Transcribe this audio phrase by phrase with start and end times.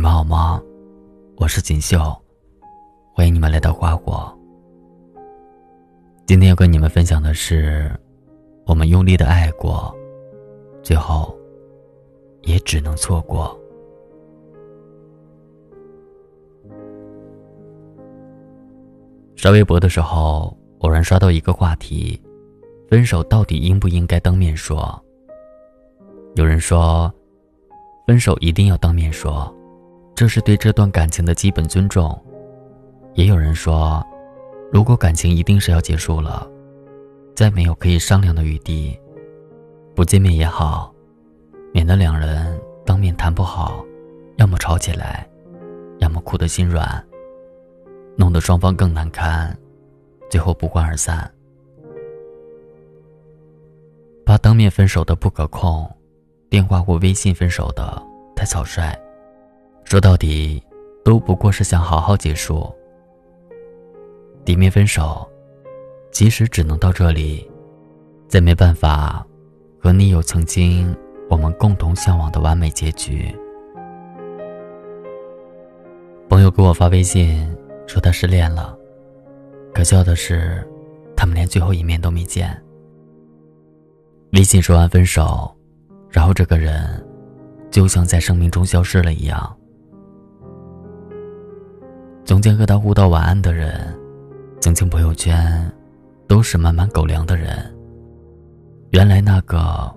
[0.00, 0.58] 你们好吗？
[1.36, 1.98] 我是锦绣，
[3.12, 4.34] 欢迎你们来到花火。
[6.24, 7.92] 今天要跟你们分享的是，
[8.64, 9.94] 我们用力的爱过，
[10.82, 11.38] 最后
[12.44, 13.54] 也只能错过。
[19.36, 22.18] 刷微博的时候，偶然刷到一个话题：
[22.88, 24.98] 分手到底应不应该当面说？
[26.36, 27.12] 有人说，
[28.06, 29.54] 分手一定要当面说。
[30.20, 32.14] 这是对这段感情的基本尊重。
[33.14, 34.06] 也有人说，
[34.70, 36.46] 如果感情一定是要结束了，
[37.34, 39.00] 再没有可以商量的余地，
[39.94, 40.94] 不见面也好，
[41.72, 43.82] 免得两人当面谈不好，
[44.36, 45.26] 要么吵起来，
[46.00, 47.02] 要么哭得心软，
[48.14, 49.56] 弄得双方更难堪，
[50.28, 51.32] 最后不欢而散。
[54.26, 55.90] 怕当面分手的不可控，
[56.50, 58.02] 电话或微信分手的
[58.36, 58.94] 太草率。
[59.90, 60.62] 说到底，
[61.04, 62.72] 都不过是想好好结束。
[64.44, 65.28] 底面分手，
[66.12, 67.50] 即使只能到这里，
[68.28, 69.26] 再没办法
[69.80, 70.96] 和你有曾经
[71.28, 73.36] 我们共同向往的完美结局。
[76.28, 77.52] 朋友给我发微信
[77.88, 78.78] 说他失恋了，
[79.74, 80.64] 可笑的是，
[81.16, 82.56] 他们连最后一面都没见。
[84.34, 85.52] 微信说完分手，
[86.08, 87.04] 然后这个人
[87.72, 89.56] 就像在生命中消失了一样。
[92.30, 93.92] 从前和他互道晚安的人，
[94.60, 95.68] 曾经朋友圈
[96.28, 97.76] 都是满满狗粮的人。
[98.90, 99.92] 原来那个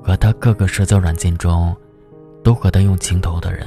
[0.00, 1.74] 和他各个社交软件中
[2.44, 3.66] 都和他用情头的人，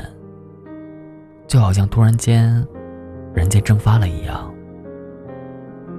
[1.49, 2.65] 就好像突然间
[3.33, 4.49] 人间蒸发了一样。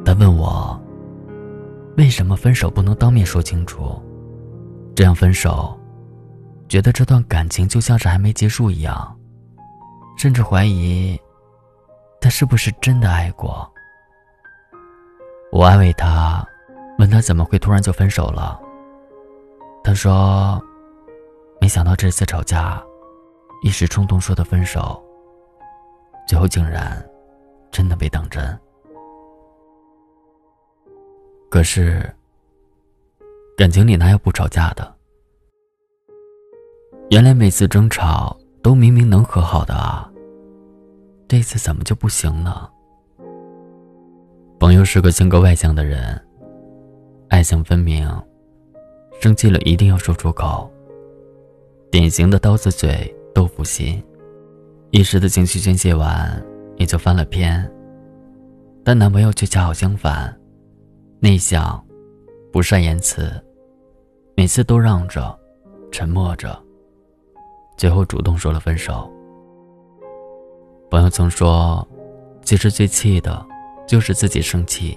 [0.03, 0.83] 他问我，
[1.99, 4.03] 为什么分手不能当面说清楚？
[4.95, 5.79] 这样分手，
[6.71, 9.15] 觉得这段感情就像是还没结束一样，
[10.17, 11.21] 甚至怀疑。
[12.29, 13.67] 他是不是真的爱过？
[15.51, 16.47] 我安慰他，
[16.99, 18.61] 问他怎么会突然就分手了。
[19.83, 20.63] 他说
[21.59, 22.83] ：“没想到这次吵架，
[23.63, 25.03] 一时冲动说的分手，
[26.27, 27.03] 最后竟然
[27.71, 28.61] 真的被当真。
[31.49, 32.15] 可是，
[33.57, 34.95] 感情里哪有不吵架的？
[37.09, 40.05] 原来每次争吵都明明能和好的啊！”
[41.29, 42.67] 这次怎么就不行呢？
[44.59, 46.19] 朋友是个性格外向的人，
[47.29, 48.11] 爱憎分明，
[49.21, 50.73] 生气了一定要说出口。
[51.91, 54.03] 典型的刀子嘴豆腐心，
[54.91, 56.43] 一时的情绪宣泄完
[56.79, 57.71] 也就翻了篇。
[58.83, 60.35] 但男朋友却恰好相反，
[61.21, 61.85] 内向，
[62.51, 63.31] 不善言辞，
[64.35, 65.39] 每次都让着，
[65.93, 66.59] 沉默着，
[67.77, 69.13] 最后主动说了分手。
[70.91, 71.87] 朋友曾说
[72.43, 73.47] ：“其实最气的，
[73.87, 74.97] 就是自己生气，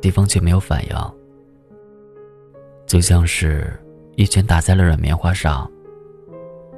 [0.00, 0.96] 对方却没有反应，
[2.86, 3.76] 就像是
[4.14, 5.68] 一拳打在了软棉花上，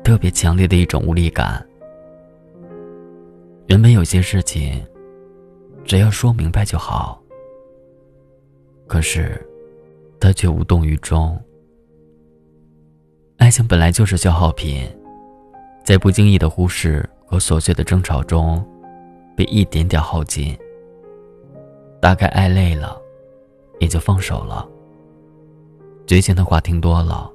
[0.02, 1.64] 特别强烈的一种无力感。
[3.66, 4.82] 原本有些事情，
[5.84, 7.22] 只要说明白就好，
[8.86, 9.46] 可是
[10.18, 11.38] 他却无动于衷。
[13.36, 14.90] 爱情本来就是消耗品，
[15.84, 18.62] 在不经意的忽视。”和琐碎的争吵中，
[19.34, 20.54] 被一点点耗尽。
[21.98, 23.00] 大概爱累了，
[23.80, 24.68] 也就放手了。
[26.06, 27.32] 绝情的话听多了，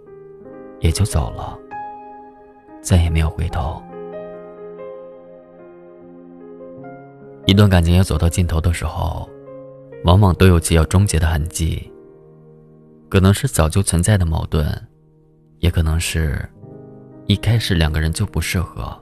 [0.82, 1.58] 也就走了。
[2.80, 3.82] 再也没有回头。
[7.48, 9.28] 一段感情要走到尽头的时候，
[10.04, 11.92] 往往都有其要终结的痕迹。
[13.10, 14.64] 可能是早就存在的矛盾，
[15.58, 16.48] 也可能是，
[17.26, 18.96] 一开始两个人就不适合。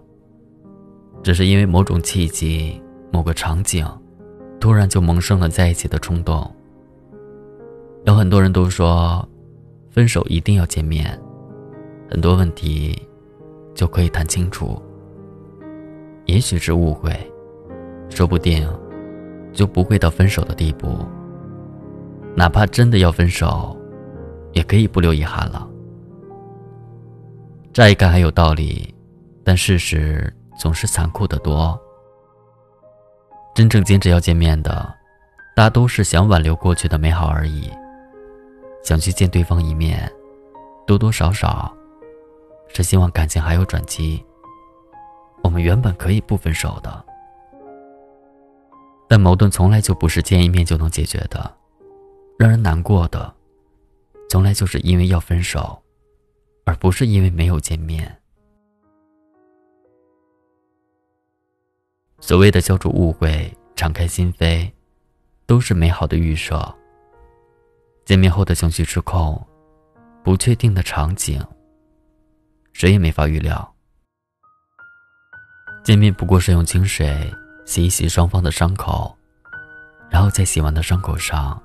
[1.25, 2.79] 只是因为某种契机、
[3.11, 3.83] 某个场景，
[4.59, 6.47] 突然就萌生了在一起的冲动。
[8.05, 9.27] 有很多人都说，
[9.89, 11.19] 分手一定要见面，
[12.07, 12.95] 很多问题
[13.73, 14.79] 就可以谈清楚。
[16.27, 17.11] 也许是误会，
[18.07, 18.63] 说不定
[19.51, 20.95] 就不会到分手的地步。
[22.35, 23.75] 哪怕真的要分手，
[24.53, 25.67] 也可以不留遗憾了。
[27.73, 28.93] 乍一看还有道理，
[29.43, 30.31] 但事实。
[30.57, 31.79] 总是残酷的多。
[33.53, 34.93] 真正坚持要见面的，
[35.55, 37.71] 大都是想挽留过去的美好而已，
[38.83, 40.11] 想去见对方一面，
[40.85, 41.73] 多多少少
[42.67, 44.23] 是希望感情还有转机。
[45.41, 47.05] 我们原本可以不分手的，
[49.07, 51.55] 但矛盾从来就不是见一面就能解决的，
[52.37, 53.33] 让人难过的，
[54.29, 55.81] 从来就是因为要分手，
[56.65, 58.17] 而不是因为没有见面。
[62.27, 64.67] 所谓的消除误会、敞开心扉，
[65.45, 66.59] 都是美好的预设。
[68.03, 69.39] 见面后的情绪失控，
[70.23, 71.39] 不确定的场景，
[72.73, 73.75] 谁也没法预料。
[75.83, 77.31] 见面不过是用清水
[77.63, 79.15] 洗一洗双方的伤口，
[80.09, 81.61] 然后在洗完的伤口上，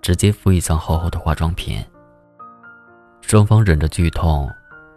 [0.00, 1.84] 直接敷一层厚厚的化妆品。
[3.20, 4.50] 双方忍着剧痛，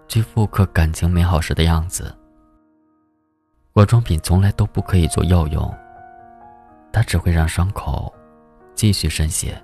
[0.07, 2.16] 去复刻感情美好时的样子。
[3.77, 5.71] 化妆品从来都不可以做药用，
[6.91, 8.11] 它只会让伤口
[8.73, 9.55] 继续渗血。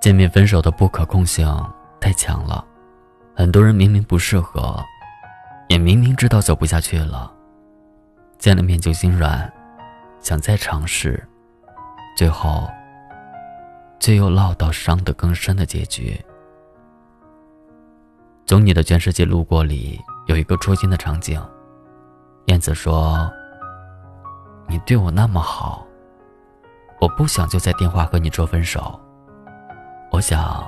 [0.00, 1.46] 见面分手的不可控性
[2.00, 2.66] 太强了，
[3.36, 4.82] 很多人明明不适合，
[5.68, 7.30] 也明明知道走不下去了，
[8.38, 9.52] 见了面就心软，
[10.18, 11.22] 想再尝试，
[12.16, 12.66] 最后
[14.00, 16.18] 却又落到伤得更深的结局。
[18.46, 21.42] 从你的全世界路过里有一个戳心的场景，
[22.46, 23.32] 燕子说
[24.68, 25.86] ：“你对我那么好，
[27.00, 29.00] 我不想就在电话和你说分手。”
[30.12, 30.62] 我想，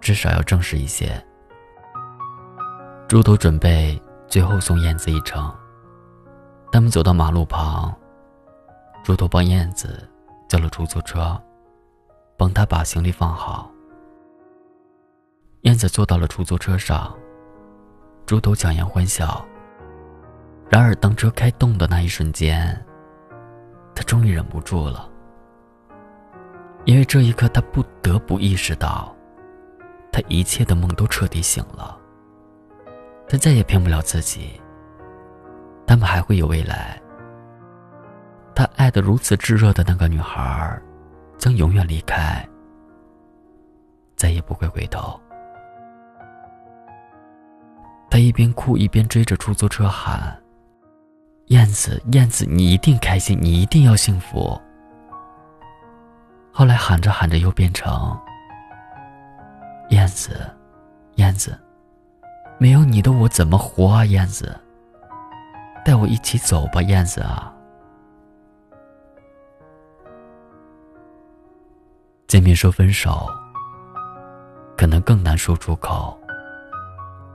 [0.00, 1.24] 至少要正式一些。
[3.06, 5.52] 猪头准备最后送燕子一程。
[6.72, 7.94] 他们走到马路旁，
[9.04, 10.08] 猪头帮燕子
[10.48, 11.40] 叫了出租车，
[12.36, 13.70] 帮他把行李放好。
[15.60, 17.16] 燕子坐到了出租车上，
[18.30, 19.44] 猪头强颜欢笑。
[20.70, 22.80] 然而，当车开动的那一瞬间，
[23.92, 25.10] 他终于忍不住了。
[26.84, 29.12] 因为这一刻，他不得不意识到，
[30.12, 31.98] 他一切的梦都彻底醒了。
[33.28, 34.60] 他再也骗不了自己。
[35.84, 37.02] 他们还会有未来。
[38.54, 40.80] 他爱的如此炙热的那个女孩，
[41.36, 42.48] 将永远离开，
[44.14, 45.20] 再也不会回头。
[48.10, 50.36] 他一边哭一边追着出租车喊
[51.46, 54.60] ：“燕子，燕子，你一定开心，你一定要幸福。”
[56.52, 58.18] 后来喊着喊着又变成
[59.90, 60.52] 燕子，
[61.14, 61.56] 燕子，
[62.58, 64.04] 没有你的我怎么活啊？
[64.04, 64.58] 燕子，
[65.84, 67.54] 带我一起走吧，燕子啊！
[72.26, 73.28] 见面说分手，
[74.76, 76.19] 可能更难说出口。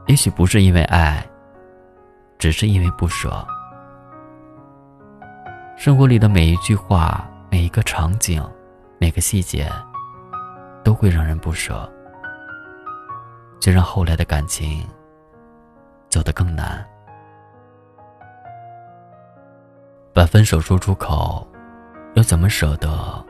[0.08, 1.28] 也许不是因为爱，
[2.38, 3.46] 只是因为不舍。
[5.78, 8.44] 生活里的每一句话，每一个场景。
[8.98, 9.70] 每个细节
[10.82, 11.88] 都会让人不舍，
[13.60, 14.88] 却让后来的感情
[16.10, 16.84] 走得更难。
[20.14, 21.46] 把分手说出口，
[22.16, 23.24] 又怎么舍得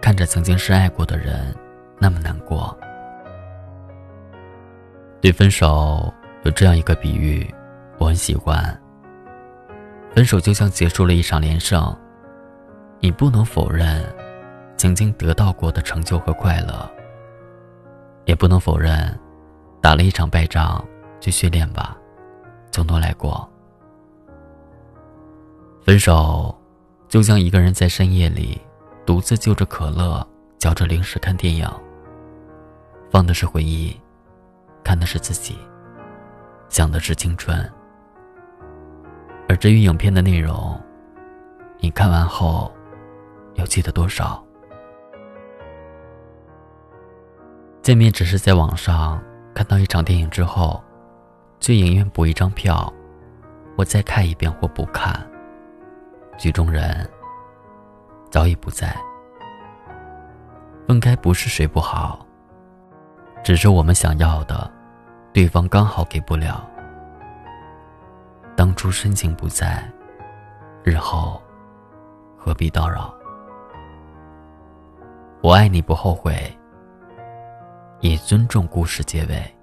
[0.00, 1.52] 看着曾经深爱过的人
[1.98, 2.78] 那么难过？
[5.22, 7.48] 对分手有这样一个比喻，
[7.98, 8.76] 我很喜欢。
[10.12, 11.96] 分手就像结束了一场连胜，
[12.98, 14.04] 你不能否认。
[14.76, 16.90] 曾经得到过的成就和快乐，
[18.24, 19.16] 也不能否认，
[19.80, 20.84] 打了一场败仗，
[21.20, 21.96] 去训练吧，
[22.72, 23.48] 从头来过。
[25.84, 26.52] 分手，
[27.06, 28.60] 就像一个人在深夜里
[29.06, 30.26] 独自就着可乐，
[30.58, 31.64] 嚼着零食看电影。
[33.08, 33.96] 放的是回忆，
[34.84, 35.58] 看的是自己，
[36.68, 37.70] 想的是青春。
[39.48, 40.80] 而至于影片的内容，
[41.78, 42.72] 你看完后，
[43.54, 44.42] 又记得多少？
[47.82, 49.20] 见面只是在网上
[49.54, 50.82] 看到一场电影之后，
[51.60, 52.92] 去影院补一张票，
[53.76, 55.20] 我再看一遍或不看。
[56.38, 57.08] 剧中人
[58.30, 58.96] 早已不在。
[60.86, 62.26] 分开不是谁不好，
[63.42, 64.70] 只是我们想要的，
[65.32, 66.68] 对方刚好给不了。
[68.54, 69.82] 当初深情不在，
[70.84, 71.40] 日后
[72.36, 73.14] 何必叨扰？
[75.42, 76.34] 我爱你不后悔。
[78.00, 79.56] 也尊重故事结尾。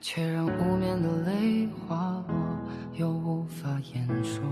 [0.00, 2.34] 却让无眠的泪滑落，
[2.94, 4.42] 又无法言说。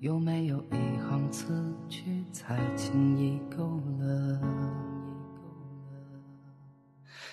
[0.00, 0.76] 有没有一
[1.08, 1.54] 行词
[1.88, 4.40] 句，才轻易够了？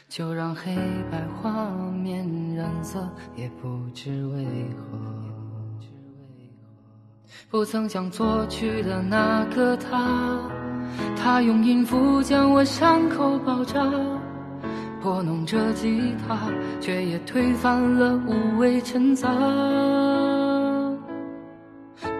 [0.08, 0.76] 就让黑
[1.10, 4.46] 白画面染色，也不知为
[4.76, 4.98] 何。
[7.50, 10.40] 不曾想作曲的那个他，
[11.18, 13.82] 他用音符将我伤口包扎。
[15.02, 16.38] 拨弄着吉他，
[16.80, 19.30] 却也推翻了无谓陈杂。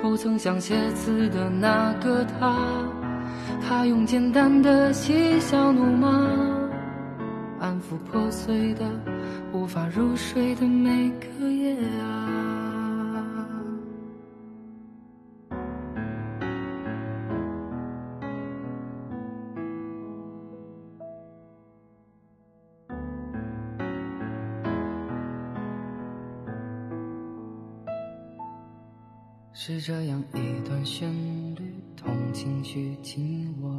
[0.02, 2.58] 不曾想写词的那个他，
[3.62, 6.08] 他用简单的嬉笑怒骂，
[7.60, 8.82] 安抚破碎的、
[9.54, 12.71] 无法入睡的每个夜啊。
[29.64, 31.08] 是这样一段旋
[31.54, 33.70] 律，同情绪紧握。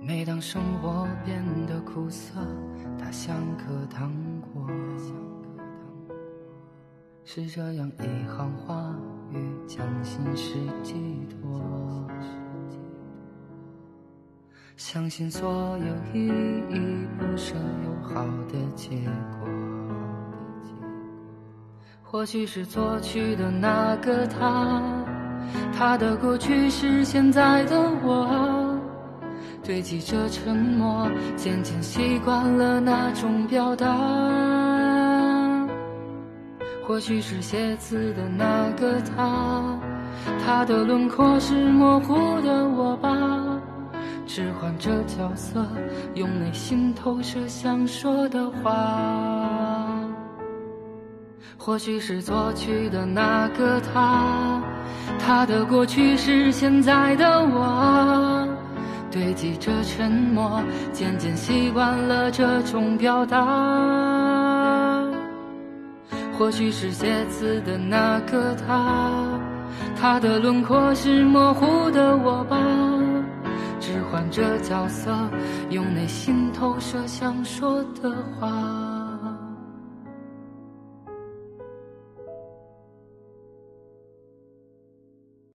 [0.00, 2.38] 每当生活变得苦涩，
[2.96, 4.70] 它像颗糖果。
[7.24, 8.96] 是这样一行话
[9.32, 10.94] 语，将心事寄
[11.26, 12.06] 托。
[14.76, 17.04] 相信所有意义
[22.14, 24.80] 或许是作曲的那个他，
[25.76, 28.78] 他的过去是现在的我，
[29.64, 33.88] 堆积着沉默，渐渐习惯了那种表达。
[36.86, 39.76] 或许是写字的那个他，
[40.46, 43.10] 他的轮廓是模糊的我吧，
[44.24, 45.66] 置换着角色，
[46.14, 49.63] 用内心投射想说的话。
[51.64, 54.62] 或许是作曲的那个他，
[55.18, 58.46] 他的过去是现在的我，
[59.10, 63.40] 堆积着沉默，渐渐习惯了这种表达。
[66.38, 69.40] 或许是写字的那个他，
[69.98, 72.58] 他的轮廓是模糊的我吧，
[73.80, 75.10] 置换着角色，
[75.70, 78.93] 用内心投射想说的话。